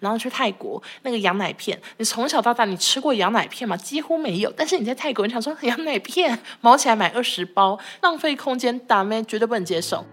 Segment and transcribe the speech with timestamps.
[0.00, 3.76] 然后去泰国那个羊奶片，你从小到大你吃过羊奶片吗？
[3.76, 4.52] 几乎没有。
[4.56, 10.04] 但是你在泰国，你想说羊奶片毛起来买二十包，浪费空间，打咩绝对不能接受。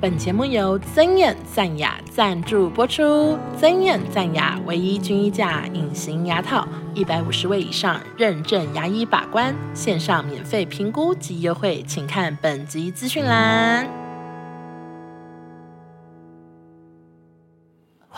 [0.00, 3.36] 本节目由增眼赞雅赞助播出。
[3.58, 14.07] 增眼赞雅唯一均一价隐形牙套，一百五十位以上认证牙医把关，线上免费评估及优惠，请看本集资讯栏。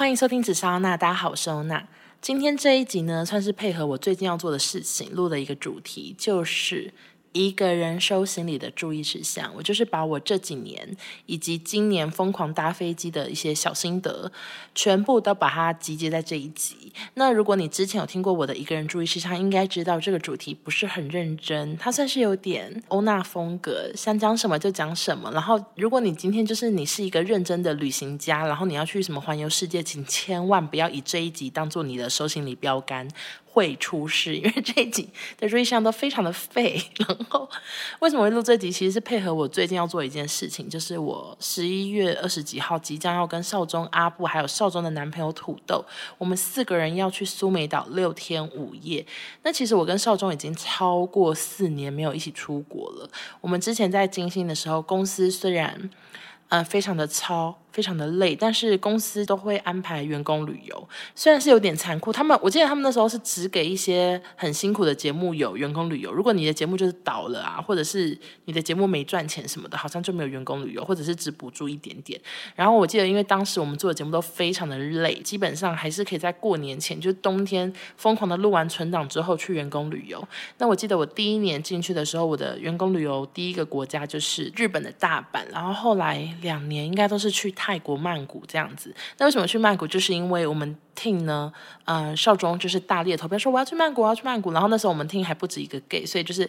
[0.01, 1.87] 欢迎收听紫砂欧娜，大家好，我是欧娜。
[2.23, 6.91] 今天这一集呢，算是配合我最近要做的事情录的一个主题，就是。
[7.33, 14.33] 一个人收行李的注意事项，我就是把我这几年以及今年疯狂搭飞机的一些小心得，
[14.75, 16.93] 全部都把它集结在这一集。
[17.15, 25.31] 那如果你之前有听过我的一个人注意事项，应该知道这个主题不是很认真，它算是有点欧娜风格，想讲什么就讲什么。
[25.33, 33.07] 然后，如果你今天就是你是一个认真的旅行家，然后你要去什么环游世界，请千万不要以这一集当做你的收行李标杆。
[33.61, 36.83] 会出事，因为这一集的瑞香都非常的废。
[36.97, 37.47] 然后
[37.99, 38.73] 为什么会录这集？
[38.73, 45.85] 其实是配合我最近要做一件事情，就是我十一月二十几号即将要跟少中阿布还有少中的男朋友土豆，
[46.17, 49.05] 我们四个人要去苏梅岛六天五夜。
[49.43, 53.11] 那其实我跟少中已经超过四年没有一起出国了。
[53.43, 55.91] 我们之前在金星的时候，公司虽然
[56.51, 57.57] 呃非常的超。
[57.73, 62.13] 非常的累，但是公司都会安排员工旅游，虽然是有点残酷。
[62.13, 66.13] 他们我记得他们那时候是只给一些很辛苦的节目有员工旅游。
[66.13, 72.21] 如果你的节目就是倒了啊，或者是你的节目没赚钱什么的，好像就没有员工旅游，或者是只补助一点点。
[72.57, 80.21] 然后我记得，因为当时我们做的节目都非常的累，基本上还是可以在过年前，就是冬天疯狂的录完存档之后去员工旅游。
[80.59, 87.55] 那我记得我第一年进去的时候，我的员工旅游第一个国家就是日本的大阪，然后后来两年应该都是去。
[87.61, 89.87] 泰国曼谷这样子，那为什么去曼谷？
[89.87, 91.51] 就是因为我们听呢，
[91.87, 94.53] 呃，少中就是大力的投票说我要去曼谷，我要去曼谷。
[94.53, 96.49] 然后那时候我们听还不止一个 gay，所以就是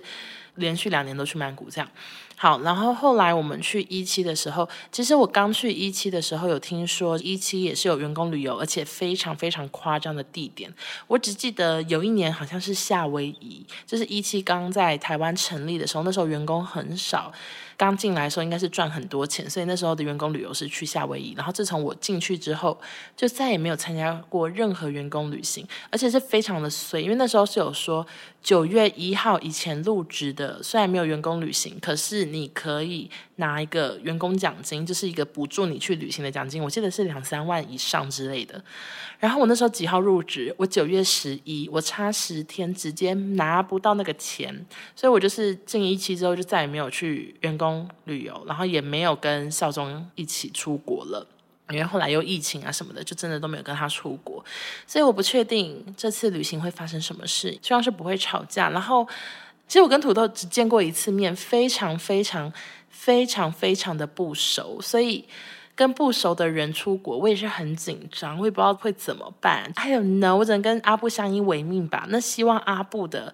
[0.56, 1.89] 连续两年都去曼谷这样。
[2.35, 10.73] 好，然后后来我们去一期的时候，其实我刚去一期的时候有听说一期也是有员工旅游，而且非常非常夸张的地点。
[11.07, 17.31] 我只记得有一年好像是夏威夷，就是一期刚在台湾成立的时候，那时候员工很少。
[17.78, 21.34] 刚进来的时候应该是赚很多钱，所以那时候的员工旅游是去夏威夷。
[21.35, 22.79] 然后自从我进去之后，
[23.17, 27.02] 就再也没有参加过任何员工旅行，而且是非常的碎。
[27.03, 28.06] 因为那时候是有说
[28.41, 36.62] 九月一号以前入职的，虽然没有员工旅行，可是你可以拿一个员工奖金，就是一个补助你去旅行的奖金。
[36.62, 38.63] 我记得是两三万以上之类的。
[39.19, 40.53] 然后我那时候几号入职？
[40.58, 44.66] 我九月十一，我差十天直接拿不到那个钱，
[44.96, 51.28] 所以我就是进一期之后就再也没有去员工旅游，然后也没有跟少中一起出国了，
[51.71, 54.43] 因为后来又疫情啊什么的，就真的都没有跟他出国，
[54.85, 58.69] 所以我不确定这次旅行会发生什么事，希望是不会吵架。
[58.69, 59.07] 然后
[59.67, 62.51] 其实我跟土豆只见过一次面，非常非常
[62.89, 65.25] 非常非常的不熟，所以。
[65.73, 69.71] 跟不熟的人出国，我也是很紧张，我也不知道会怎么办。
[69.77, 72.05] 还有呢我只能跟阿布相依为命吧。
[72.09, 73.33] 那希望阿布的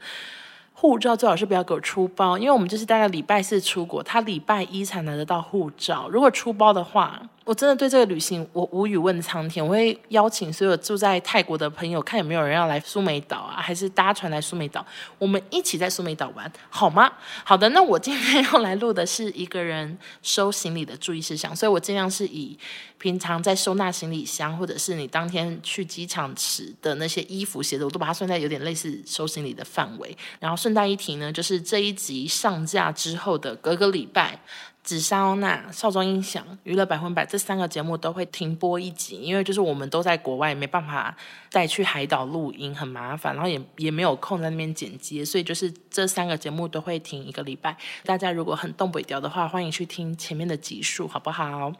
[0.80, 6.08] 护照最好是不要给我出包，因为我们就是大概礼拜四出国，他礼拜一才拿得到护照。
[6.08, 9.66] 如果出包的话，我真的对这个旅行我无语问苍天。
[9.66, 14.86] 我会邀请所有住在泰国的朋友，看有没有人要来苏梅岛啊，还是搭船来苏梅岛，
[15.18, 17.12] 我们一起在苏梅岛玩，好吗？
[17.44, 22.56] 好的，那我今天要来录的是一个人收行李的注意事项，所以我尽量是以
[23.00, 30.16] 平常在收纳行李箱，或者是你当天去机场时的那些衣服、鞋子，我都把它算在有点类似收行李的范围。
[30.42, 34.38] 然后顺带一提呢，就是这一集上架之后的隔个礼拜。
[34.84, 41.14] 紫砂欧娜、少中音响、娱乐百分百这三个节目都会停播一集，因为就是我们都在国外，没办法
[41.52, 47.76] 带去海岛录音，很麻烦，然后也也没有空在那边剪辑，所以就是这三个节目都会停一个礼拜。
[48.06, 51.74] 大家如果很动不掉的话，欢迎去听前面的集数，好不好？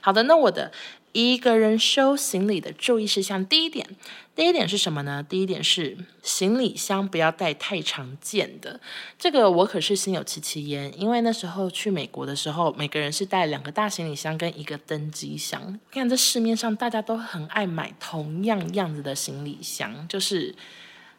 [0.00, 0.72] 好的，那我的。
[1.14, 3.86] 一个人收行李的注意事项，第一点，
[4.34, 5.24] 第一点是什么呢？
[5.26, 8.80] 第一点是行李箱不要带太常见的。
[9.16, 15.78] 这个我可是心有戚戚焉，因为那时候去美国的时候，每个人是带两个大行李箱跟一个登机箱。
[15.92, 20.56] 看这市面上大家都很爱买同样样子的行李箱，就是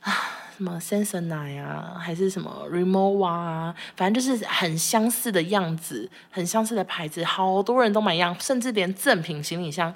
[0.02, 0.42] 啊。
[0.58, 9.94] 什么 Sensei 啊，还是什么 Remova 啊，反正就是很相似的样子，很相似的牌子，好多人都买一样，甚至连赠品行李箱，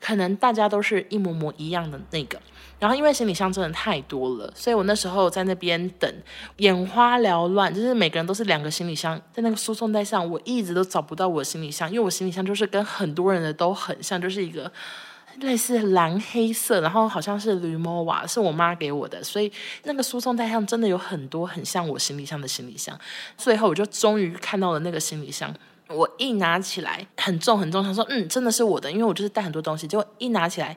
[0.00, 2.40] 可能大家都是一模模一样的那个。
[2.78, 6.14] 然后因为行李箱真的太多了，所以我那时候在那边等，
[6.58, 14.70] 眼花缭乱，就是每个人都是两个行李箱，在那个输送带上，我一直都找不到我的行李箱，因为我行李箱就是跟很多人的都很像，就是一个
[15.40, 19.50] 类似蓝黑色，然后好像是 Rimowa，是我妈给我的，所以
[19.84, 22.98] 那个输送带上真的有很多很像我行李箱的行李箱。
[23.36, 25.54] 最后我就终于看到了那个行李箱，
[25.88, 30.76] 我一拿起来很重很重，他说嗯，真的是我的，因为我就是带很多东西，结果一拿起来。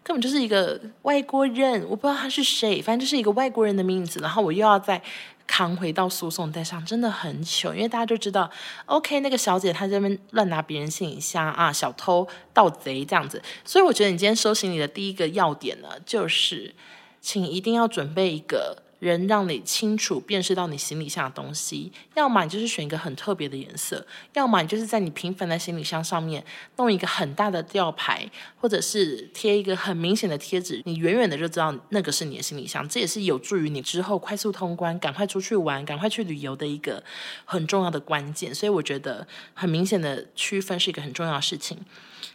[0.00, 4.20] 根本就是一个外国人，我不知道他是谁，反正就是一个外国人的名字。
[4.20, 5.02] 然后我又要再
[5.48, 7.74] 扛回到诉讼带上，真的很糗。
[7.74, 8.48] 因为大家就知道
[8.86, 13.42] ，OK，那个小姐她这边乱拿别人行李箱啊，小偷盗贼这样子。
[13.64, 16.72] 所以我觉得你今天收行李的第一个要点呢，就是
[17.20, 18.84] 请一定要准备一个。
[18.98, 24.04] 人让你清楚辨识到你行李箱的东西，要么你就是选一个很特别的颜色，
[24.34, 26.44] 要么你就是在你平凡的行李箱上面
[26.76, 28.28] 弄一个很大的吊牌，
[28.60, 32.88] 或者是贴一个很明显的贴纸，你远远的就知道那个是你的行李箱。
[32.88, 37.02] 这也是有助于你之后快速通关、赶快出去玩、赶快去旅游的一个
[37.44, 38.54] 很重要的关键。
[38.54, 41.78] 所以我觉得很明显的区分是一个很重要的事情。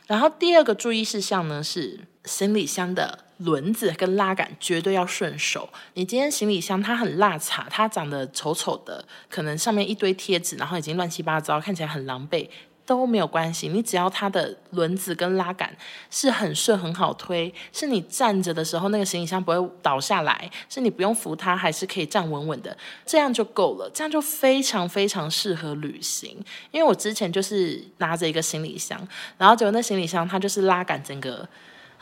[0.08, 5.70] 然后第二个注意事项呢，是行李箱的轮子跟拉杆绝对要顺手。
[5.96, 12.48] 你今天行李箱它很落差，它长得丑丑的，可能上面一堆贴纸，然后已经乱七八糟，看起来很狼狈。
[12.86, 15.74] 都没有关系，你只要它的轮子跟拉杆
[16.12, 22.76] 是很顺很好推，是你站着的时候那个行李箱不会倒下来，是你不用扶它还是可以站稳稳的，
[23.06, 26.38] 这样就够了，这样就非常非常适合旅行。
[26.72, 29.00] 因为我之前就是拿着一个行李箱，
[29.38, 31.48] 然后结果那行李箱它就是拉杆整个。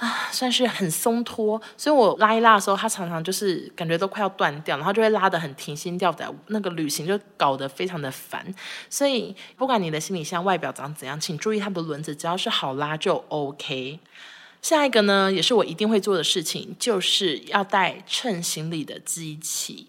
[0.02, 8.44] 啊，算是很松脱，所以我拉一拉的时候，它常常就是感觉都快要断掉，然后就会拉得很提心吊胆，那个旅行就搞得非常的烦。
[8.90, 14.00] 所以不管你的行李箱外表长怎样，请注意它的轮子，只要是好拉就 OK。
[14.64, 19.88] 下一个呢，也是我一定会做的事情，就是要带称行李的机器。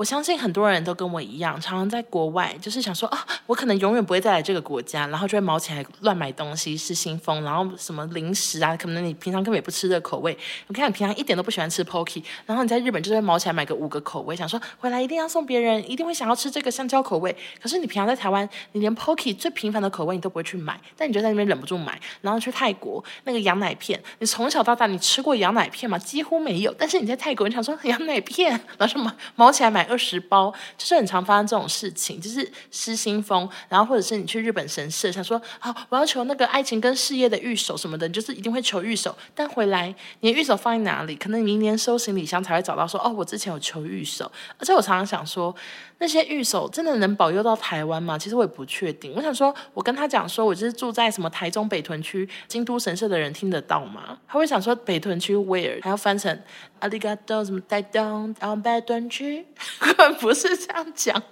[0.00, 10.34] 我相信很多人都跟我一样，常常在国外，就是想说啊，我可能永远不会再来这个国家，然后就会毛起来乱买东西，失心疯，然后什么零食啊，可能你平常根本也不吃这口味。
[10.68, 17.36] 我看你平常一点都不喜欢吃 Pocky，然后你在日本就会毛起来买个五个口味，想说回来一定要送别人，一定会想要吃这个香蕉口味。
[17.60, 22.00] 可是你平常在台湾，你连 Pocky 最平凡的口味你都不会去买，但你就在那边忍不住买。
[22.22, 25.98] 然后去泰国那个羊奶片，你从小到大你吃过羊奶片吗？
[25.98, 26.74] 几乎没有。
[26.78, 29.89] 但是你在泰国，你想说 羊奶片，然后什么毛起来买。
[29.90, 41.16] 二十包，就是很常发生这种事情，就是失心疯，然后或者是你去日本神社，想说好，我要求那个爱情跟事业的御守什么的，你就是一定会求御守，但回来你的御守放在哪里？
[41.16, 45.54] 可能明年收行李箱才会找到说，哦，我之前有求御守，而且我常常想说。
[46.02, 48.16] 那些御守真的能保佑到台湾吗？
[48.16, 49.12] 其实我也不确定。
[49.14, 54.16] 我想说，我跟他讲说，我就是住在什么台中北屯区京都神社的人听得到吗？
[54.26, 56.34] 他会想说北屯区 where，还要翻成
[56.80, 59.46] 阿里嘎多什么带动然后北屯区，
[60.20, 61.22] 不是这样讲，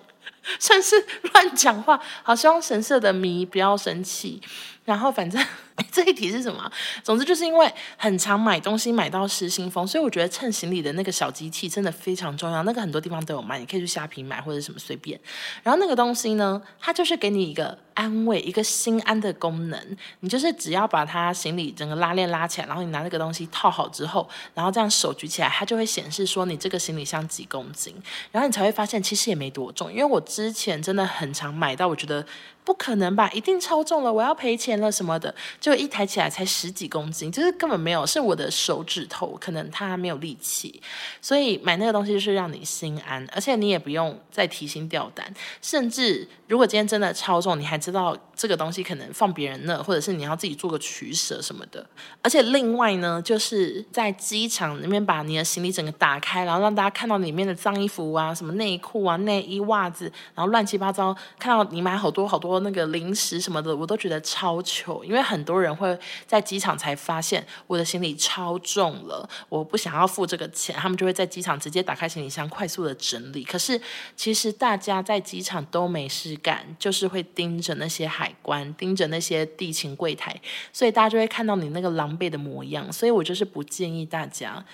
[0.58, 2.00] 算是乱讲话。
[2.22, 4.40] 好，希望神社的迷不要生气。
[4.88, 5.44] 然后反正。
[5.92, 6.68] 这一题是什么？
[7.04, 12.64] 总之就是因为很常买东西买到失心疯，所以我觉得称行李的那个小机器真的非常重要。
[12.64, 15.18] 那个很多地方都有卖，你可以去虾皮买或者什么随便。
[15.62, 19.96] 然后那个东西呢，它就是给你一个安慰、一个心安的功能。
[20.18, 27.94] 你就是只要把它行李整个拉链拉起来，然后你拿那个东西套好之后，然后这样手举起来，它就会显示说你这个行李箱几公斤，
[28.32, 29.92] 然后你才会发现其实也没多重。
[29.92, 32.26] 因为我之前真的很常买到，我觉得
[32.68, 35.34] 不可能吧，一定超重了，我要赔钱了什么的。
[35.58, 40.82] 就一抬起来才十几公斤，就是根本没有，是我的手指头，可能它没有力气，
[41.22, 51.86] 所以买那个东西就是让你心安，而且你也不用再提心吊胆，甚至如果今天真的超重，你还知道这个东西可能放别人那，或者是你要自己做个取舍什么的。
[52.20, 65.88] 而且另外呢，就是在机场里面把你的行李整个打开，然后让大家看到里面的脏衣服啊、什么内裤啊、内衣、袜子，然后乱七八糟，看到你买好多好多那个零食什么的，我都觉得超糗，因为很多人会。
[66.26, 73.42] 在机场才发现我的行李超重了，我不想要付这个钱，他们就会在机场直接打开行李箱，快速的整理。
[73.42, 73.80] 可是
[74.14, 80.38] 其实大家在机场都没事干，就是会盯着那些海关，盯着那些地勤柜台，
[80.72, 82.92] 所以大家就会看到你那个狼狈的模样。
[82.92, 84.64] 所以我就是不建议大家。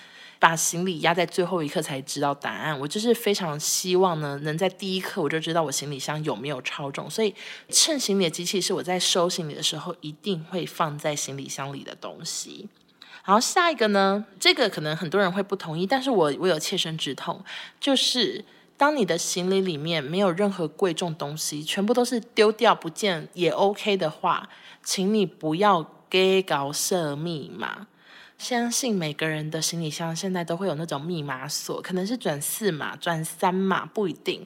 [0.45, 7.09] 把行李压在最后一刻才知道答案，我就是非常希望呢，能在第一刻我就知道我行李箱有没有超重。
[7.09, 7.33] 所以
[7.69, 12.69] 称行李的机器是我在收行李的时候一定会放在行李箱里的东西。
[13.23, 17.43] 然后下一个呢，这个可能很多人会不同意，但是我我有切身之痛，
[17.79, 18.45] 就是
[18.77, 24.47] 当你的行李里面没有任何贵重东西，全部都是丢掉不见也 OK 的话，
[24.83, 27.87] 请你不要给搞设密码。
[28.47, 34.45] 相信每个人的行李箱现在都会有那种密码锁，可能是转四码、转三码，不一定。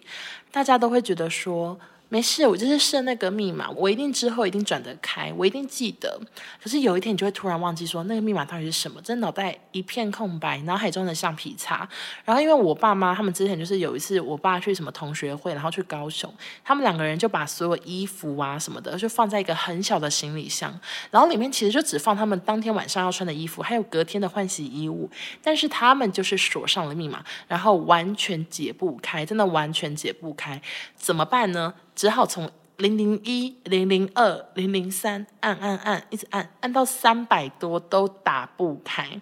[0.51, 1.77] 大家都会觉得说。
[2.11, 6.19] 没事，我就是设那个密码，我一定之后一定转得开，我一定记得。
[6.61, 11.87] 可是有一天你就会突然忘记说那个密码到底是什么，真的脑袋一片空白，脑海中的橡皮擦。
[12.25, 20.77] 然后因为我爸妈他们之前就是有一次，我爸去什么同学会，然后去高雄，他们两个人就把所有衣服啊什么的就放在一个很小的行李箱，
[21.11, 25.07] 然后里面其实就只放他们当天晚上要穿的衣服，还有隔天的换洗衣物。
[25.43, 30.59] 但是他们就是锁上了密码，然后完全解不开，真的完全解不开，
[30.95, 31.71] 怎么办呢？
[31.99, 39.19] 只好从零零一、零零二、零零三按按按，一直按，按到三百多都打不开。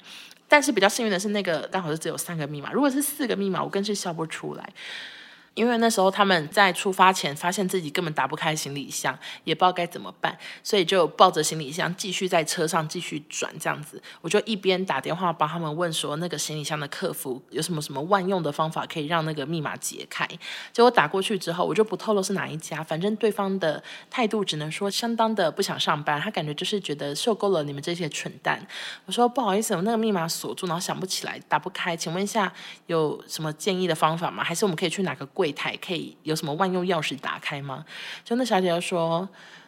[0.48, 2.72] 但是比较幸运的是，那个刚好是只有三个密码。
[2.72, 4.70] 如果是四个密码，我更是笑不出来。
[5.58, 14.00] 因为那时候他们在出发前发现自己根本打不开行李箱，也不知道该怎么办，所以就抱着行李箱继续在车上继续转这样子。
[14.22, 20.28] 我就一边打电话帮他们问说，那个行李箱的客服有什么什么万用的方法可以让那个密码解开。
[20.72, 28.64] 结果打过去之后，我就不透露是哪一家，反正对方的态度只能说相当的不想上班，他感觉就是觉得受够了你们这些蠢蛋。
[29.08, 32.54] 我说不好意思，我那个密码锁住，然后想不起来，打不开，请问一下
[32.86, 34.44] 有什么建议的方法吗？
[34.44, 35.47] 还是我们可以去哪个柜？
[35.48, 37.86] 柜台可以有什么万用钥匙打开吗？
[38.26, 39.28] 就那小姐姐说：“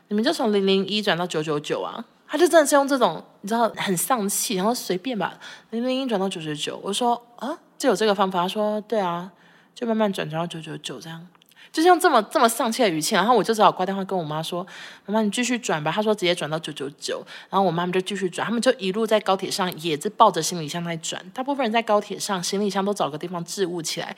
[0.09, 6.77] 你们就从零零一转到九九九啊！”她就真的是用这种你知道很丧气，然后随便吧，零零一转到九九九。
[6.83, 9.31] 我说：“啊，就有这个方法？”她说：“对啊，
[9.74, 11.25] 就慢慢转转到九九九这样。”
[11.71, 14.65] 就是用这么这么丧气的语气，然后我就只好挂电话跟我妈说
[15.05, 21.23] ：“妈妈，你继续转吧。”她说：“直接转到九九九。”然后我妈妈就继续转，他们就一路在高铁上也是抱着行李箱在转。
[21.31, 24.15] 大部分人在高铁上行李箱都找个地方置物起来。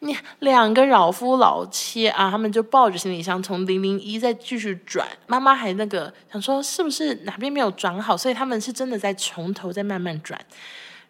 [0.00, 5.06] 你两个老夫老妻啊，他们就抱着行李箱从零零一再继续转。
[5.26, 10.40] 妈妈还那个想说是不是哪边没有转好，所以他们是真的在从头再慢慢转，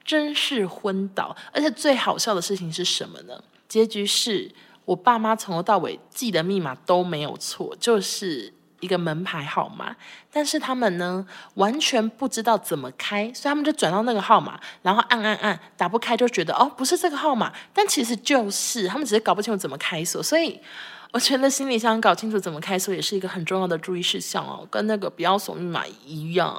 [0.05, 1.37] 真是昏倒。
[1.53, 3.41] 而且最好笑的事情是什么呢？
[3.69, 4.51] 结局是。
[4.85, 9.97] 我爸妈从头到尾记的密码都没有错，就是一个门牌号码。
[10.31, 17.53] 但是他们呢，完全不知道怎么开，所以他们就转到那个号码，然后按按按，打不开，就觉得哦，不是这个号码。
[17.73, 20.23] 但其实就是，他们只是搞不清楚怎么开锁。
[20.23, 20.61] 所以
[21.13, 26.55] 我觉得行李箱搞清楚怎么开锁也是一个很重要的注意事项哦，跟那个不要锁密码一样。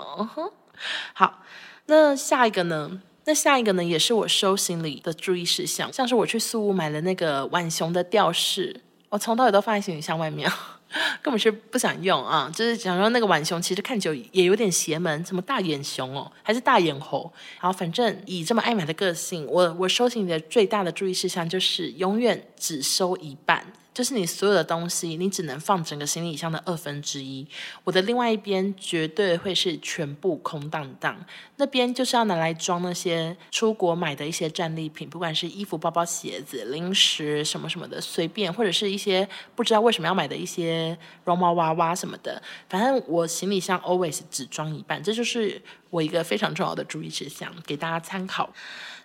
[1.13, 1.41] 好，
[1.85, 3.01] 那下一个呢？
[3.27, 8.79] 那下一个呢，也是我收行李的注意事项，像是我去宿雾买了那个浣熊的吊饰，
[9.09, 10.47] 我从头也都放在行李箱外面，
[11.23, 23.65] 根本是不想用啊，就是想说那个浣熊其实看久也有点邪门，什么大眼熊哦，还是大眼猴，然后反正以这么爱买的个性，我我收行李的最大的注意事项就是永远只收一半。
[23.95, 27.47] 就是你所有的东西，你只能放整个行李箱的二分之一。
[27.85, 31.17] 我的另外一边绝对会是全部空荡荡，
[31.55, 39.25] 那边就是要拿来装那些出国买的一些战利品，不管是衣服、包包、鞋子、零食什么什么的，随便，或者是一些
[39.55, 42.43] 不知道为什么要买的一些绒毛娃娃什么的。
[42.67, 48.51] 反正我行李箱 always 只装一半，这就是我一个非常重要的注意事项，给大家参考。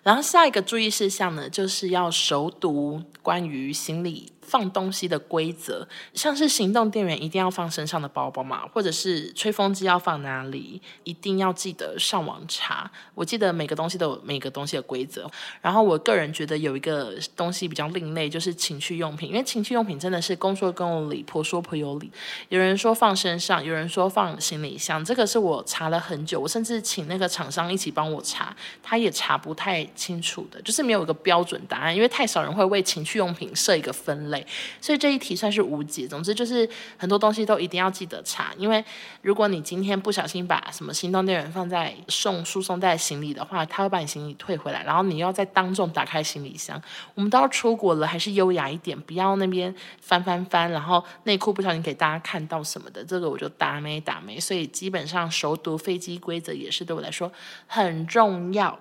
[0.03, 4.29] 然后下一个注意事项呢，就是要熟读关于行李。
[4.51, 12.91] 放东西的规则，像是行动电源一定要放身上的包包嘛，或者是吹风机要放哪里，一定要记得上网查。
[13.15, 15.31] 我记得每个东西都有每个东西的规则。
[15.61, 22.11] 然后我个人觉得有一个东西比较另类，就是情趣用品，因为情趣用品真的是公说公有理，婆说婆有理。
[22.49, 28.53] 有人说放身上，有人说放行李箱，这个是我查了很久，我甚至请那个厂商一起帮我查，
[28.83, 34.40] 他也查不太清楚的，就是没有一个标准答案，因为太少人会为情趣用品设一个分类。
[34.79, 36.07] 所以这一题算是无解。
[36.07, 36.67] 总之就是
[36.97, 38.83] 很多东西都一定要记得查，因为
[39.21, 46.81] 如果你今天不小心把什么行动电源放在送输送带行李的话，他会把你行李退回来，然后你要再当众打开行李箱。
[47.15, 54.39] 我们都要出国了，还是优雅一点，不要那边翻翻翻，然后内裤不小心给大家看到什么的，这个我就打没打没。
[54.39, 57.31] 所以基本上熟读飞机规则也是对我来说
[57.67, 58.79] 很重要。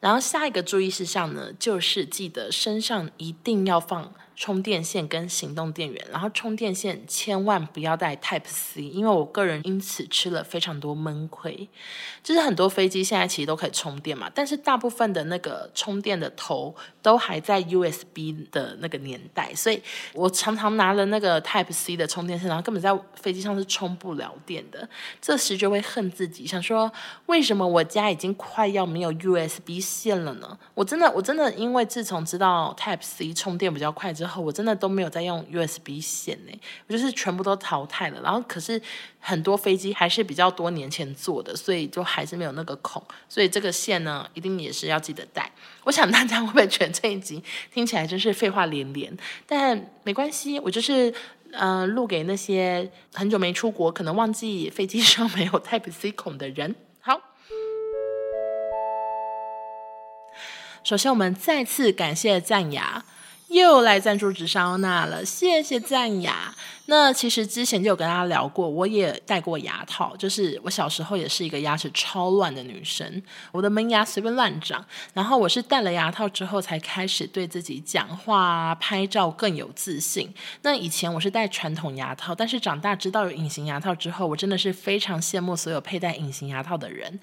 [0.00, 4.12] 然后下一个注意事项呢，就是记得身上一定要放。
[4.42, 11.68] 充电线跟行动电源，然后充电线千万不要带 Type C，因为我个人因此吃了非常多闷亏。
[12.24, 19.80] 就是很多飞机现在其实都可以充电嘛，但是大部分的那个充电的头都还在 USB 的那个年代，所以
[20.12, 24.88] 我常常拿了那个 Type C 的充电线，然后根本在飞机上是充不了电的。
[25.20, 26.90] 这时就会恨自己，想说
[27.26, 30.58] 为什么我家已经快要没有 USB 线了呢？
[30.74, 36.52] 我真的，我真的因为自从知道 Type C 充电比较快之后，我真的都没有再用 USB 线呢，
[36.86, 38.20] 我就是全部都淘汰了。
[38.22, 38.80] 然后可是
[39.18, 43.02] 很多飞机还是比较多年前做的，所以就还是没有那个孔。
[43.28, 45.50] 所以这个线呢，一定也是要记得带。
[45.84, 49.16] 我想大家 会不会觉得这一集听起来真是废话连连？
[49.46, 51.12] 但没关系，我就是
[51.52, 56.74] 呃录给那些很久没出国，可能忘记飞机上没有 Type C 孔的人。
[57.00, 57.20] 好，
[60.84, 63.04] 首先我们再次感谢赞雅。
[63.52, 66.54] 又来赞助直烧那了，谢谢赞雅。
[66.86, 73.22] 那其实之前就有跟大家聊过，我也戴过牙套，就是我小时候也是一个牙齿超乱的女生，
[73.52, 74.84] 我的门牙随便乱长。
[75.14, 80.32] 然后我是戴了牙套之后，才开始对自己讲话、拍照更有自信。
[80.62, 87.18] 那以前我是戴传统牙套，但是长大知道有隐形牙套之后，我真的是非常羡慕所有佩戴隐形牙套的人。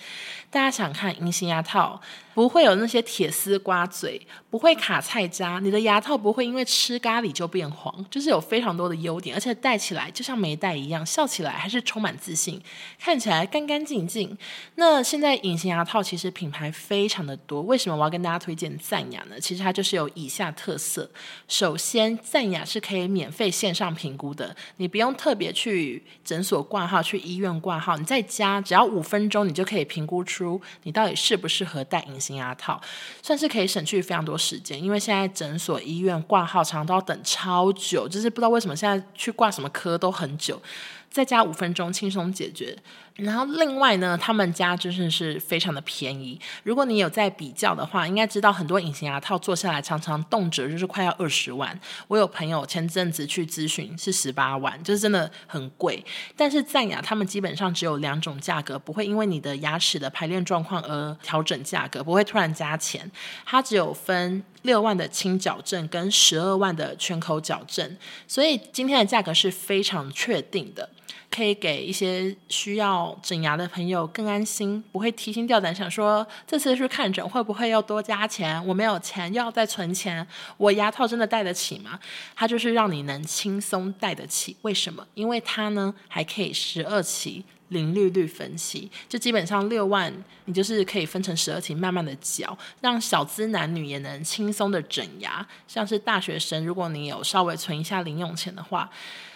[0.49, 2.01] 大家想看隐形牙套，
[2.33, 12.59] 不会有那些铁丝刮嘴，不会卡菜渣，你的牙套不会因为吃咖喱就变黄，就是有非常多的优点，而且戴起来就像没戴一样，笑起来还是充满自信，
[12.99, 14.35] 看起来干干净净。
[14.75, 19.39] 那现在隐形牙套其实品牌非常的多，为什么我要跟大家推荐赞雅呢？
[19.39, 21.07] 其实它就是有以下特色：
[21.47, 32.39] 首先，赞雅是可以免费线上评估的，你不用特别去诊所挂号、去医院挂号，你在家只要五分钟，你就可以评估出你到底适不适合戴隐形。
[32.39, 32.79] 牙套
[33.21, 40.61] 算是可以省去非常多时间，因为现在诊所、医院挂号常常都要等超久，就是不知道为什么现在去挂什么科都很久。
[41.09, 42.77] 再加五分钟，轻松解决。
[43.21, 46.39] 然后另外呢，他们家真的是非常的便宜。
[46.63, 51.77] 如果你有在比较的话，应该知道很多隐形牙套做下来常常动辄就是快要二十万。
[52.07, 56.03] 我有朋友前阵子去咨询是十八万，就是真的很贵。
[56.35, 63.09] 但是赞雅他们基本上只有两种价格，不会因为你的牙齿的排列状况而调整价格，不会突然加钱。
[63.45, 67.97] 它只有分六万的轻矫正跟十二万的全口矫正，
[68.27, 70.89] 所以今天的价格是非常确定的。
[71.31, 78.65] 可以给一些需要整牙的朋友更安心，不会提心吊胆，想说这次去看诊会不会要多加钱？
[78.65, 80.25] 我没有钱，又要再存钱，
[80.57, 81.99] 我牙套真的戴得起吗？
[82.35, 84.55] 它就是让你能轻松戴得起。
[84.63, 85.05] 为什么？
[85.13, 90.11] 因为它呢还可以十二期零利率分期，就基本上六万，
[90.45, 95.45] 你就是可以分成十二期慢慢的缴，让小资男女也能轻松的整牙。
[95.67, 98.89] 像是大学生，如果你有稍微存一下零用钱的话。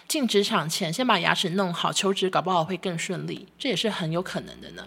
[0.06, 4.86] 进职场前，先把牙齿弄好，求职搞不好会更顺利，这也是很有可能的呢。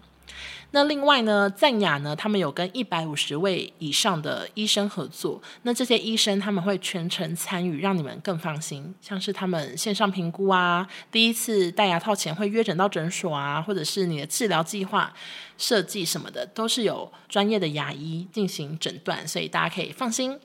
[0.72, 8.94] 那另外呢，赞雅呢，他们有跟一百五十位以上的医生合作，那这些医生他们会全程参与，让你们更放心。
[9.00, 15.14] 像是他们线上评估啊，第一次戴牙套前会约诊到诊所啊，或者是你的治疗计划
[15.58, 20.38] 设计什么的，都是有专业的牙医进行诊断，所以大家可以放心。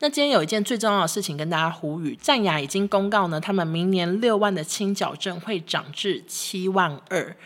[0.00, 7.36] 那今天有一件最重要的事情跟大家呼吁，战雅已经公告呢，他们明年六万的清矫正会涨至七万二。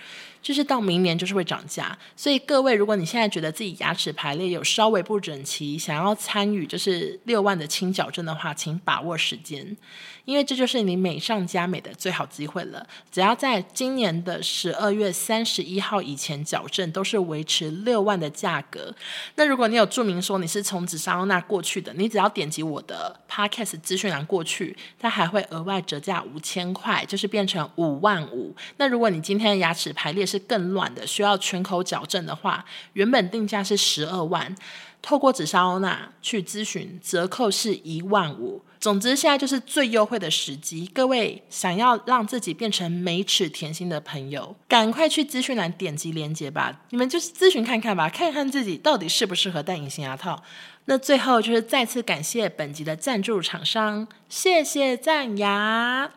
[0.43, 9.77] 就是到明年就是会涨价，所以各位，如果你现在觉得自己牙齿排列有稍微不整齐，想要参与就是六万的清矫正的话，请把握时间，
[10.25, 12.87] 因为这就是你美上加美的最好机会了。
[13.11, 18.95] 只要在今年的十二月三十一号以前矫正，都是维持六万的价格。
[19.37, 28.55] 那如果你有注明说你是从紫砂欧娜过去的，你只要点击我的 Podcast 资讯栏过去，它还会额外折价五千块，就是变成五万五。
[28.77, 34.55] 那如果你今天的牙齿排列，是更乱的，需要全口矫正的话，原本定价是十二万，
[35.01, 38.63] 透过紫砂欧娜去咨询，折扣是一万五。
[38.79, 40.87] 总之，现在就是最优惠会的时机。
[40.93, 46.83] 各位想要让自己变成美齿甜心的朋友，赶快去资讯栏点击链接吧。
[46.91, 50.43] 你们就是咨询看看吧，看看自己到底适不适合戴隐形牙套。
[50.85, 56.13] 那最后就是再次感谢本集的赞助厂商，谢谢赞牙。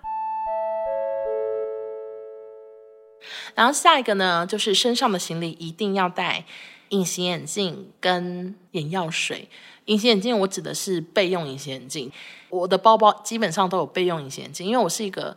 [3.55, 6.43] 然后下一个呢，就是身上的行李一定要带
[6.95, 9.47] 隐形眼镜跟眼药水。
[9.85, 12.11] 隐形眼镜我指的是备用隐形眼镜，
[12.49, 15.35] 我的包包基本上都有备用隐形眼镜，因为我是一个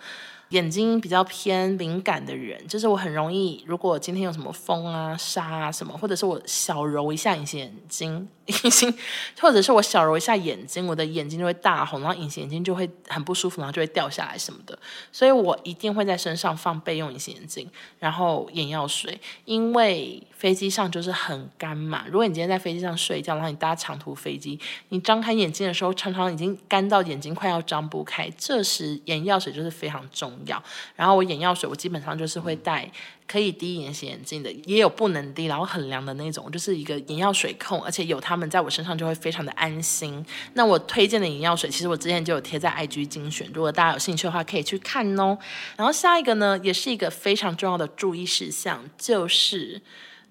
[0.51, 8.92] 眼睛比较偏敏感的人，就是我很容易，如果今天有什么风啊、沙啊什么，或者是我小揉一下隐形眼镜，隐形，
[9.40, 14.78] 或者是我小揉一下眼睛，我的眼睛就会大红，然后隐形眼镜就会很不舒服，然后就会掉下来什么的。
[15.12, 22.04] 所以我一定会在身上放备用隐形眼镜，然后眼药水，因为飞机上就是很干嘛。
[22.06, 24.58] 如果你今天在飞机上睡觉，然后你搭长途飞机，
[24.88, 30.62] 你张开眼睛的时候，常常已经干到眼睛快要张不开，这时眼药水就是非常重要。
[30.96, 32.90] 然后我眼药水，我基本上就是会带
[33.29, 40.25] 可以滴隐形眼镜的，也有不能滴，然后很凉的那种，就是一个眼药水控，而且有他们在我身上就会非常的安心。
[40.55, 45.37] 那我推荐的眼药水，其实我之前就有贴在 IG 精选，如果大家有兴趣的话，可以去看哦。
[45.77, 49.83] 然后下一个呢，也是一个非常重要的注意事项，就是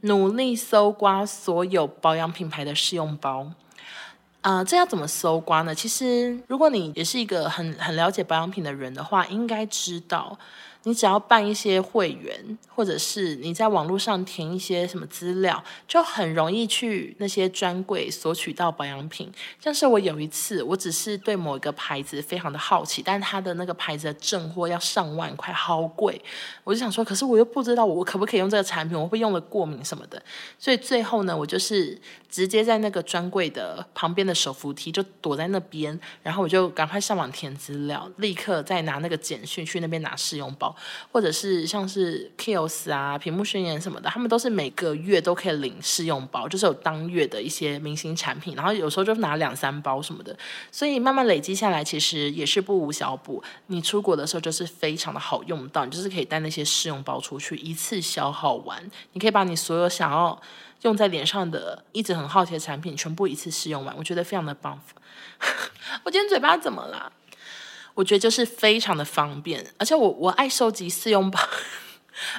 [0.02, 3.52] 努力搜刮所有保养品牌的试用包。
[4.42, 5.76] 啊、这要怎么搜刮呢？
[5.76, 10.40] 其实，如果你也是一个很很了解保养品的人的话，应该知道。
[10.84, 19.32] 你只要办一些会员，或者是你在网络上填一些什么资料，就很容易去那些专柜索取到保养品。
[19.60, 26.22] 像是我有一次，我只是对某一个牌子非常的好奇，但它的那个牌子的正货要上万块，好贵。
[26.64, 30.22] 我就想说，可是我又不知道我可不可以用这个产品，我会用了过敏什么的。
[30.58, 40.76] 所以最后呢，我就是直接在那个专柜的旁边的手扶梯就躲在那边，然后我就赶快上网填资料，立刻再拿那个简讯去那边拿试用包。
[41.12, 50.38] 或者是像是 KOS 啊、屏幕宣言什么的，他们都是每个月都可以领试用包，就是有当月的一些明星产品，然后有时候就拿两三包什么的，
[50.72, 53.44] 所以慢慢累积下来，其实也是不无小补。
[53.68, 60.40] 你出国的时候就是非常的好用到，你就是可以带那些试用包出去，一次消耗完，你可以把你所有想要
[60.82, 64.80] 用在脸上的、一直很好奇的产品全部一次试用完，我觉得非常的棒。
[66.04, 67.12] 我今天嘴巴怎么了？
[67.98, 71.40] 我觉得就是非常的方便，而且我我爱收集试用包，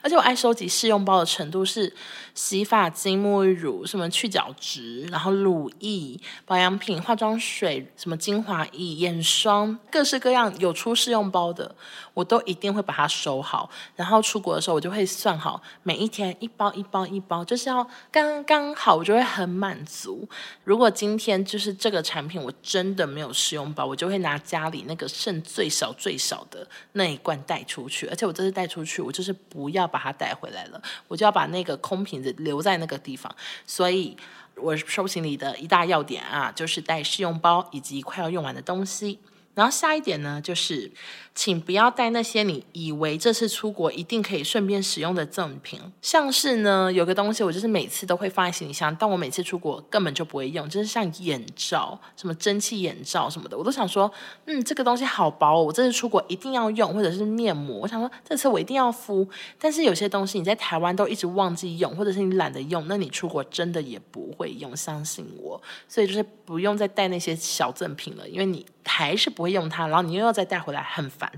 [0.02, 1.92] 而且我爱收集试用包的程度是
[2.34, 11.74] 洗发精、沐浴乳、什么去角质，然后乳液、保养品、化妆水、什么精华液、眼霜，各式各样有出试用包的。
[12.14, 20.28] 我都一定会把它收好，然后出国的时候我就会算好每一天一包一包一包，就是要刚刚好，我就会很满足。
[20.64, 33.30] 如果今天就是这个产品我真的没有试用包，我就会拿家里那个剩最少最少的那一罐带出去，而且我这次带出去，我就是不不要把它带回来了，我就要把那个空瓶子留在那个地方。
[33.66, 34.16] 所以
[34.54, 39.18] 我收行李的一大要点啊，就是带试用包以及快要用完的东西。
[39.58, 40.88] 然后下一点呢，就是
[41.34, 54.08] 请不要带那些你以为这次出国一定可以顺便使用的赠品，像是呢，有个东西我就是每次都会放在行李箱，但我每次出国根本就不会用，就是像眼罩，什么蒸汽眼罩什么的，我都想说，
[54.46, 59.28] 嗯，这个东西好薄哦，我这次出国一定要用，或者是面膜，我想说这次我一定要敷。
[59.58, 65.60] 但是有些东西你在台湾都一直忘记用，或者是你懒得用，那你出国真的也不会用，相信我。
[65.88, 68.64] 所以就是不用再带那些小赠品了，因为你。
[68.90, 71.30] 还是不会用它，然后你又要再带回来，很烦。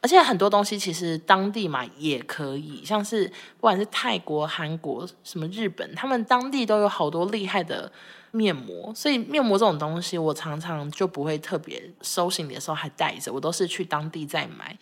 [0.00, 7.90] 而且很多东西其实当地嘛也可以，像是不管是泰国、韩国、什么日本，他们当地都有好多厉害的
[8.30, 8.92] 面膜。
[8.94, 14.78] 所以面膜这种东西，我常常就不会特别收行李的时候还带着，我都是去当地再买。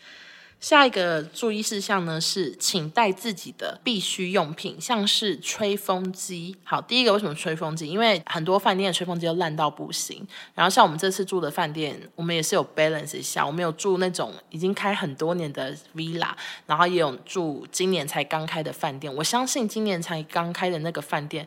[0.58, 6.56] 下一个注意事项呢是，请带自己的必需用品，像是吹风机。
[6.64, 7.86] 好，第一个为什么吹风机？
[7.86, 10.26] 因为很多饭店的吹风机都烂到不行。
[10.54, 16.30] 然后像我们这次住的饭店，我们也是有 balance 一下，我们有住那种已经开很多年的 villa，
[16.66, 19.14] 然后也有住今年才刚开的饭店。
[19.14, 21.46] 我相信今年才刚开的那个饭店。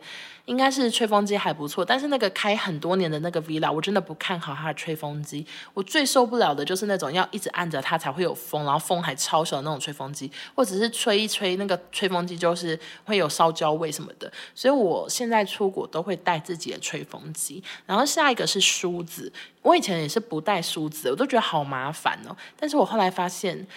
[0.49, 5.45] 应该是吹风机还不错，但是那个开很多年的那个 villa，我真的不看好它的吹风机。
[5.75, 14.31] 我最受不了的就是那种要一直按着它才会有风，然后风还超小的那种吹风机，或者是吹一吹那个吹风机就是会有烧焦味什么的。
[14.55, 17.63] 所以我现在出国都会带自己的吹风机。
[17.85, 19.31] 然后下一个是梳子，
[19.61, 22.35] 我以前也是不带梳子，我都觉得好麻烦哦。
[22.59, 23.67] 但是我后来发现。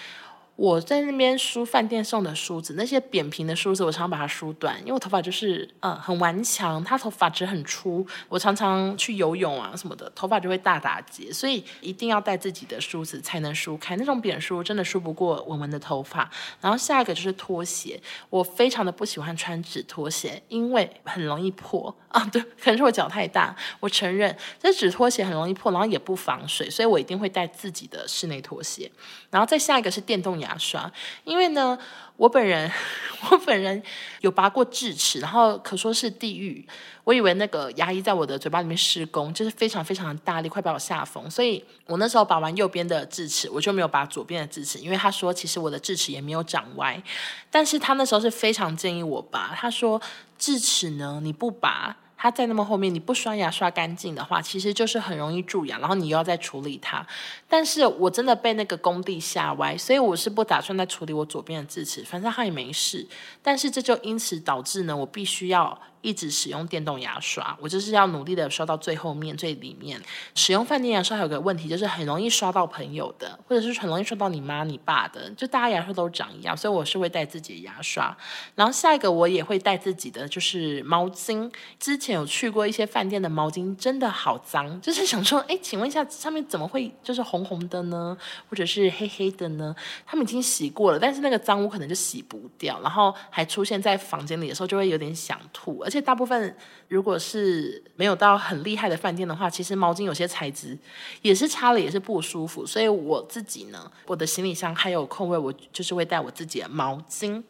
[0.54, 16.30] 我在那边梳饭店送的梳子，那些扁平的梳子，我常常把它梳短，因为我头发就是嗯很顽强，它头发质很粗，我常常去游泳啊什么的，头发就会大打结，所以一定要带自己的梳子才能梳开，那种扁梳真的梳不过文文的头发。
[16.60, 28.90] 然后下一个就是拖鞋，我非常的不喜欢穿纸拖鞋，因为很容易破啊，对，可能是我脚太大，我承认这纸拖鞋很容易破，然后也不防水，所以我一定会带自己的室内拖鞋。
[29.30, 30.92] 然后再下一个是电动牙刷，
[31.24, 31.78] 因为呢，
[32.18, 32.70] 我本人
[33.30, 33.82] 我本人
[34.20, 36.66] 有拔过智齿，然后可说是地狱。
[37.04, 41.28] 我以为那个牙医在我的嘴巴里面施工，就是非常非常的大力，快把我吓疯。
[41.30, 47.02] 所以我那时候拔完右边的智齿，我就没有拔左边的智齿，因为他说其实我的智齿也没有长歪。
[47.50, 50.00] 但是他那时候是非常建议我拔，他说
[50.38, 51.96] 智齿呢你不拔。
[52.22, 57.04] 它在那么后面，你不刷牙刷干净的话，其实就是很容易蛀牙，然后你又要再处理它。
[57.48, 63.04] 但是我真的被那个工地吓歪，所以我是不打算再处理我左边的智齿，反正它也没事。
[63.42, 65.76] 但是这就因此导致呢，我必须要。
[66.02, 70.00] 一直使用电动牙刷，我就是要努力的刷到最后面最里面。
[70.34, 78.14] 使用饭店牙刷还有个问题，就是很容易刷到朋友的，或者是很容易刷到你妈你爸的，就大家牙刷都长一样，所以我是会带自己的牙刷。
[78.54, 81.50] 然后下一个我也会带自己的就是毛巾。
[81.78, 88.16] 之前有去过一些饭店的毛巾，真的好脏，就是想说，哎，请问一下上面怎么会就是红红的呢？
[88.48, 89.74] 或者是黑黑的呢？
[90.04, 95.84] 他们已经洗过了，但是那个脏污可能就洗不掉，然后还出现在房间里的时候，就会有点想吐。
[95.92, 96.56] 且大部分
[96.88, 100.78] 如果是没有到很厉害的饭店的话，其实毛巾有些材质
[101.20, 102.64] 也是擦了也是不舒服。
[102.64, 107.42] 所以我自己呢，我的行李箱还有空位，我就是会带我自己的毛巾。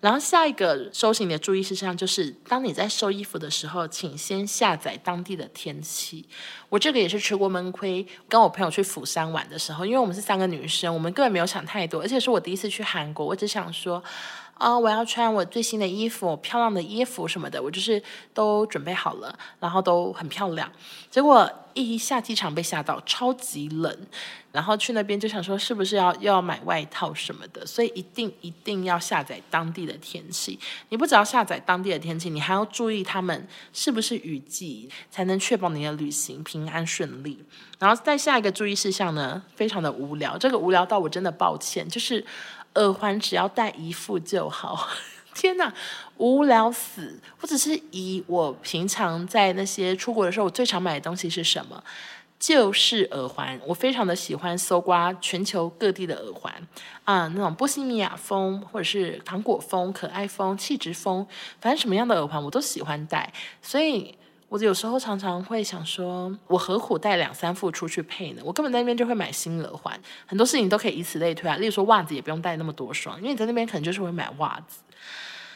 [0.00, 6.24] 然后下一个收行李的注意事项就是，当你在收衣服的时候，请先下载当地的天气。
[6.68, 14.02] 我这个也是吃过闷亏，跟我朋友去釜山玩的时候，因为我们是三个女生，我们根本没有想太多，而且是我第一次去韩国，我只想说。
[14.58, 18.02] 啊、我要穿我最新的衣服，漂亮的衣服什么的，我就是
[18.34, 20.70] 都准备好了，然后都很漂亮。
[21.10, 23.96] 结果一下机场被吓到，超级冷，
[24.50, 30.58] 然后去那边就想说是不是要又要买外套什么的，所以一定一定要下载当地的天气。
[30.88, 37.38] 你不只要下载当地的天气，你还要注意他们是不是雨季，才能确保你的旅行平安顺利。
[37.78, 42.26] 然后再下一个注意事项呢，非常的无聊，这个无聊到我真的抱歉，就是。
[42.78, 44.88] 耳环只要戴一副就好，
[45.34, 45.72] 天哪，
[46.16, 47.20] 无聊死！
[47.40, 51.82] 我只是以我平常在那些出国的时候，我最常买的东西是什么？
[52.38, 53.60] 就是耳环。
[53.66, 56.52] 我非常的喜欢搜刮全球各地的耳环
[57.04, 61.26] 啊，那种波西米亚风，或者是糖果风、可爱风、气质风，
[61.60, 64.16] 反正什么样的耳环我都喜欢戴，所以。
[64.48, 68.42] 我有时候常常会想说，我何苦带两三副出去配呢？
[68.44, 71.56] 我根本在那边就会买新耳环，很多事情都可以以此类推啊。
[71.56, 74.78] 例如说袜子也不用带那么多双，因为你在那边可能就是会买袜子。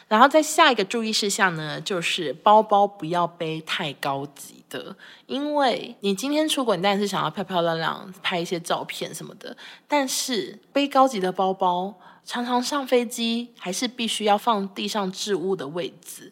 [0.07, 16.31] 然后再下一个注意事项呢，就是包包不要背太高级的，因为你今天出国，你当然是想要漂漂亮亮拍一些照片什么的，但是背高级的包包，常常上飞机还是必须要放地上置物的位置。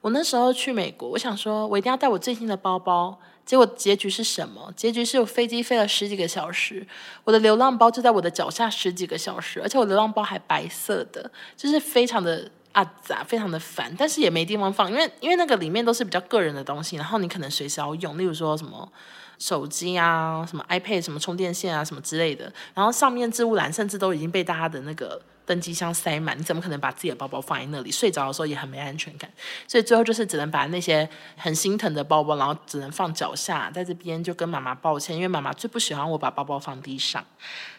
[0.00, 3.18] 我那时候去美国，我想说，我一定要带我最新的包包。
[3.44, 4.70] 结果结局是什么？
[4.76, 6.86] 结局是我飞机飞了十几个小时，
[7.24, 13.92] 我的流浪包就在我的脚下十几个小时，而且我流浪包还白色的，就是非常的阿杂，非常的烦。
[13.98, 18.86] 但是也没地方放，因为因为那个里面都是比较个人的东西，然后你可能随时要用，例如说什么
[19.38, 22.52] 手机啊、什么 iPad、什么充电线啊、什么之类的。
[22.74, 25.20] 然后上面置物篮甚至都已经被大家的那个。
[25.48, 27.90] 登机箱塞满，你怎么可能把自己的包包放在那里？
[27.90, 29.28] 睡着的时候也很没安全感，
[29.66, 31.08] 所以最后就是只能把那些
[31.38, 37.24] 很心疼的包包，然后只能放脚下，在这边就跟妈妈抱歉，因为妈妈最不喜欢我把包包放地上。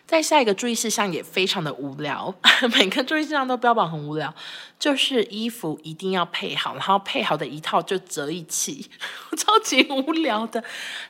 [0.08, 2.34] 再下一个注意事项也非常的无聊，
[2.75, 4.34] 每个注意事项都标榜很无聊，
[4.79, 8.89] 就是衣服一定要配好，然后配好的一套就折一起，
[9.38, 10.63] 超级无聊的，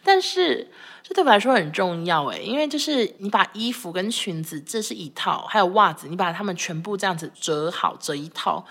[0.04, 0.70] 但是。
[1.10, 8.64] 这对我来说很重要诶，因为就是你把衣服跟裙子这是一套，还有袜子，你把它们全部这样子折好，折一套，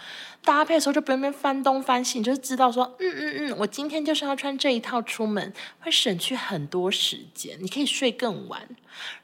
[0.45, 8.69] 搭配的时候就不用边翻东翻西，你就知道说，嗯嗯嗯，我今天就是要穿这一套出门，会省去很多时间，你可以睡更晚。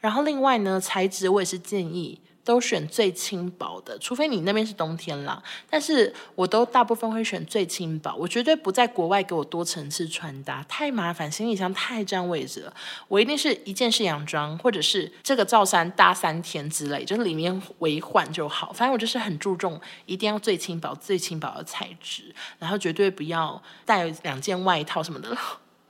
[0.00, 2.20] 然后另外呢，材质我也是建议。
[2.44, 5.42] 都选最轻薄的，除非你那边是冬天啦。
[5.70, 12.74] 但是我都大部分会选最轻薄，我绝对不在国外给我多层次穿搭，太麻烦，行李箱太占位置了。
[13.09, 18.72] 我一定是一件式洋装，或者是这个罩衫搭三天之类，就是里面微换就好。
[18.72, 25.37] 反正我就是很注重，一定要最轻薄、最轻薄的材质，然后绝对不要带两件外套什么的。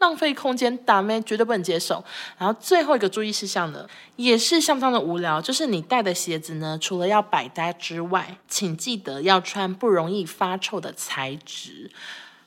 [0.04, 2.04] 浪费空间，打咩绝对不能接受。
[2.36, 11.90] 然后最后一个注意事项呢，也是相当的无聊，就是你带的鞋子呢，除了要百搭之外，请记得要穿不容易发臭的材质。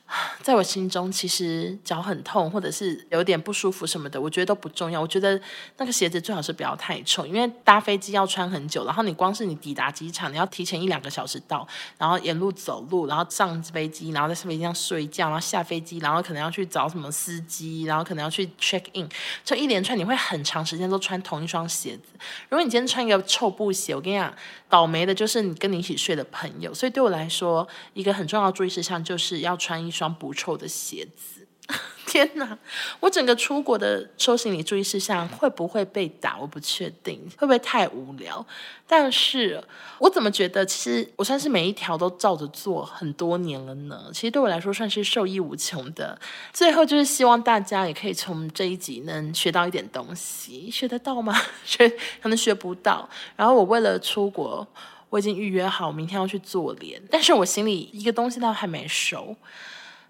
[0.42, 4.98] 在我心中，其实脚很痛或者是有点不舒服什么的，我觉得都不重要。
[5.00, 5.38] 我觉得
[5.76, 11.66] 那个鞋子最好是不要太臭，因为搭飞机要穿很久，然后你光是你抵达机场，你要提前一两个小时到，
[11.98, 19.06] 然后沿路走路，然后上飞机，然后在飞机上睡觉，然后下飞机，然后可能要去找什么司机，然后可能要去 check in，
[19.44, 22.04] 就一连串，你会很长时间都穿同一双鞋子。
[22.48, 24.32] 如果你今天穿一个臭布鞋，我跟你讲，
[24.70, 26.72] 倒霉的就是你跟你一起睡的朋友。
[26.72, 31.46] 所以对我来说，一个很重要的注意事项就是要穿一双不臭的鞋子。
[32.06, 32.56] 天哪，
[33.00, 36.38] 我整个出国的收行李注意事项会不会被打？
[36.38, 38.46] 我不确定，会不会太无聊？
[38.86, 39.62] 但是
[39.98, 44.10] 我怎么觉得，其实我算是每一条都照着做很多年了呢？
[44.14, 46.18] 其实对我来说算是受益无穷的。
[46.54, 51.38] 最后就是希望大家也可以从这一集能学到一点东西，学得到吗？
[51.66, 51.86] 学
[52.22, 53.06] 可能学不到。
[53.36, 54.66] 然后我为了出国。
[55.10, 59.34] 我已经预约好明天要去做脸，但是我行李一个东西都还没收。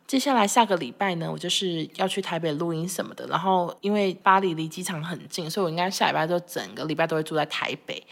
[0.08, 3.26] 接下来下个礼拜呢，我就是要去台北录音什么的。
[3.26, 8.02] 然后因为巴黎离机场很近，所以我应该下礼拜就整个礼拜都会住在台北。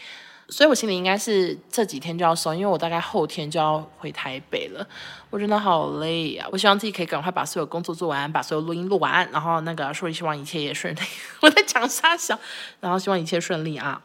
[0.47, 4.87] 所以我心里应该是这几天就要收，因为我大概后天就要回台北了。
[5.31, 6.47] 我真的好累啊！
[6.51, 10.99] 我希望自己可以赶快把所有工作做完，把所有录音录完，然后那个说希望一切也顺利。
[11.41, 12.39] 我在讲啥小，
[12.79, 14.01] 然后希望一切顺利啊。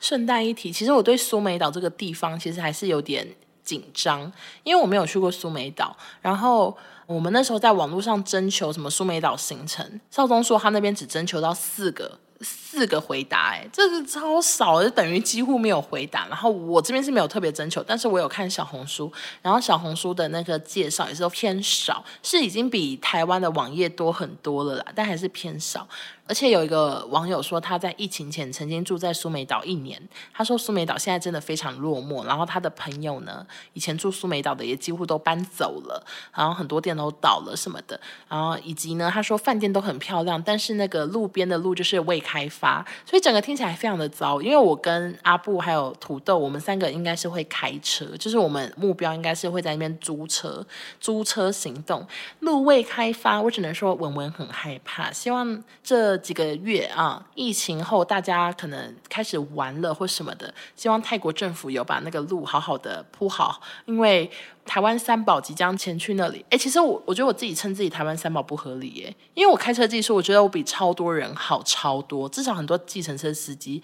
[0.00, 3.28] 顺带一提，其实我对苏梅岛这个地方其实还是有点
[3.62, 5.96] 紧张，因为我没有去过苏梅岛。
[6.20, 12.18] 然后我们那时候在网络上征求什么苏梅岛行程，少宗说他那边只征求到四个。
[12.42, 16.26] 四个回答，哎，这是超少，就等于几乎没有回答。
[16.28, 25.86] 然后我这边是没有特别征求，但是我有看小红书，然后小红书的那个介绍也是都偏少，是已经比台湾的网页多很多了啦，但还是偏少。
[26.30, 30.00] 而且有一个网友说他在疫情前曾经住在苏梅岛一年，
[30.32, 44.40] 他说苏梅岛现在真的非常落寞，然后他的朋友呢，以前住苏梅岛的也几乎都搬走了，然后很多店都倒了什么的，然后以及呢，他说饭店都很漂亮，但是那个路边的路就是未开发，所以整个听起来非常的糟。
[44.40, 50.64] 因为我跟阿布还有土豆，我们三个应该是会开车，就是我们目标应该是会在那边租车，
[51.00, 52.06] 租车行动。
[52.38, 56.19] 路未开发，我只能说文文很害怕，希望这。
[56.20, 64.30] 几个月啊，疫情后大家可能开始玩了或什么的，希望泰国政府有把那个路好好的铺好，因为
[64.70, 66.44] 台湾三宝即将前去那里。
[66.48, 73.82] 哎，其实我我觉得我自己称自己台湾三宝不合理耶，因为我开车技术，我觉得我比超多人好超多，至少很多计程车司机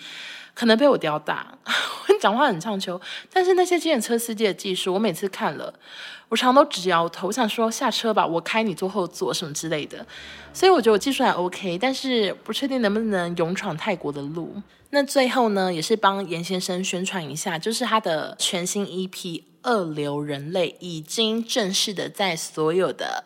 [0.54, 3.00] 可能被我吊打，我 讲话很唱秋，
[3.32, 5.74] 但是那些计程车司机的技术，我每次看了。
[6.28, 10.04] 我常常都直摇头，我想说下车吧，我开你坐后座什么之类的。
[10.52, 14.54] 所以我觉得我技术还 OK，但是不确定能不能勇闯泰国的路。
[14.90, 19.10] 那最后呢，也是帮严先生宣传一下，就是他的全新 EP
[19.66, 23.24] 《二流人类》已经正式的在所有的。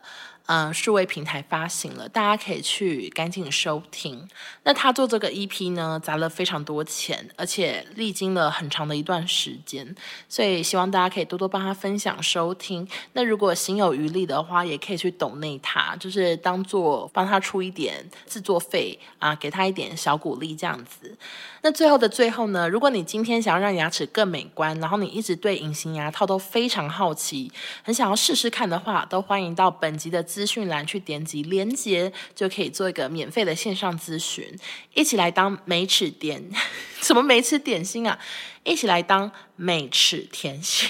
[0.53, 4.29] 嗯，数位平台发行了，大家可以去赶紧收听。
[4.65, 9.95] 那他做这个 EP 呢，砸了非常多钱，而且历经了很长的一段时间，
[10.29, 12.85] 所以希望大家可以多多帮他分享收听。
[13.13, 21.17] 那如果心有余力的话，也可以去抖内他，就是当做帮他出一点制作费啊，给他一点小鼓励这样子。
[21.63, 27.53] 那最后的最后呢，如果你今天想要让牙齿更美观，然后你一直对隐形牙套都非常好奇，
[27.85, 34.57] 很想要试试看的话，都欢迎到本集的资讯栏去点击连接，就可以做一个免费的线上咨询，
[34.95, 36.51] 一起来当美齿点
[37.03, 38.19] 什么美齿点心啊？
[38.65, 40.89] 一起来当美齿甜心，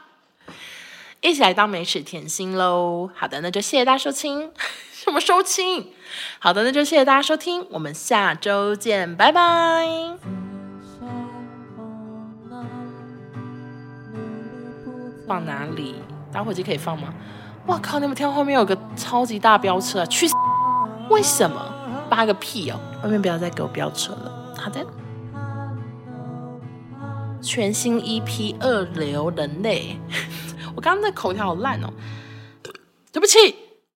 [1.22, 3.10] 一起来当美齿甜心喽！
[3.14, 4.52] 好的，那就谢谢大家收听。
[4.92, 5.94] 什么收听？
[6.40, 9.86] 好的，那就谢谢大家收听，我们下周见，拜拜。
[15.26, 15.94] 放哪里？
[16.32, 17.12] 打火机可以放吗？
[17.70, 18.00] 哇靠！
[18.00, 20.26] 你们听到后面有个超级大飙车，啊去！
[21.08, 21.56] 为什么？
[22.10, 22.80] 扒个屁哦！
[23.04, 24.54] 外面不要再给我飙车了。
[24.58, 24.84] 好的。
[27.40, 28.26] 全新 EP
[28.60, 29.96] 《二流人类》，
[30.74, 31.88] 我刚刚那口条好烂哦，
[33.12, 33.54] 对不起。